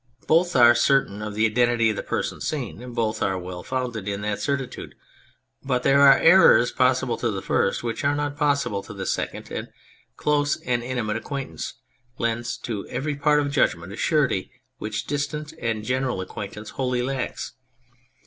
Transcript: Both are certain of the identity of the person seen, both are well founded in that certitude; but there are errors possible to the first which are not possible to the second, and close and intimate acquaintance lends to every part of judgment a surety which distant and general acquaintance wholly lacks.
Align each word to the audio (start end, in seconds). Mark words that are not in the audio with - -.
Both 0.25 0.55
are 0.55 0.73
certain 0.73 1.21
of 1.21 1.35
the 1.35 1.45
identity 1.45 1.91
of 1.91 1.95
the 1.95 2.01
person 2.01 2.41
seen, 2.41 2.91
both 2.93 3.21
are 3.21 3.37
well 3.37 3.61
founded 3.61 4.07
in 4.07 4.21
that 4.21 4.39
certitude; 4.39 4.95
but 5.61 5.83
there 5.83 6.01
are 6.01 6.17
errors 6.17 6.71
possible 6.71 7.17
to 7.17 7.29
the 7.29 7.39
first 7.43 7.83
which 7.83 8.03
are 8.03 8.15
not 8.15 8.35
possible 8.35 8.81
to 8.81 8.95
the 8.95 9.05
second, 9.05 9.51
and 9.51 9.67
close 10.17 10.57
and 10.63 10.81
intimate 10.83 11.17
acquaintance 11.17 11.75
lends 12.17 12.57
to 12.61 12.87
every 12.87 13.13
part 13.15 13.41
of 13.41 13.51
judgment 13.51 13.93
a 13.93 13.95
surety 13.95 14.49
which 14.79 15.05
distant 15.05 15.53
and 15.61 15.83
general 15.85 16.19
acquaintance 16.19 16.71
wholly 16.71 17.03
lacks. 17.03 17.53